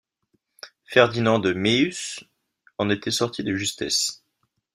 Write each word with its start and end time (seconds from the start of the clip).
Ferdinand 0.83 1.37
de 1.37 1.53
Meeûs 1.53 2.21
en 2.79 2.89
était 2.89 3.11
sorti 3.11 3.43
de 3.43 3.53
justesse. 3.55 4.23